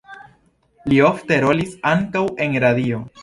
[0.93, 3.05] Li ofte rolis ankaŭ en radio.